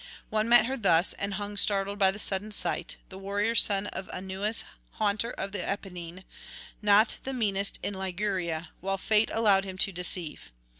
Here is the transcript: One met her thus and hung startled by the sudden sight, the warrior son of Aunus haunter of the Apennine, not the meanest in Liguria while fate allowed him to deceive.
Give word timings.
One 0.31 0.49
met 0.49 0.65
her 0.65 0.77
thus 0.77 1.13
and 1.13 1.35
hung 1.35 1.55
startled 1.57 1.99
by 1.99 2.09
the 2.09 2.17
sudden 2.17 2.51
sight, 2.51 2.95
the 3.09 3.19
warrior 3.19 3.53
son 3.53 3.85
of 3.85 4.09
Aunus 4.11 4.63
haunter 4.93 5.29
of 5.33 5.51
the 5.51 5.61
Apennine, 5.63 6.23
not 6.81 7.17
the 7.23 7.33
meanest 7.33 7.77
in 7.83 7.93
Liguria 7.93 8.69
while 8.79 8.97
fate 8.97 9.29
allowed 9.31 9.63
him 9.63 9.77
to 9.77 9.91
deceive. 9.91 10.51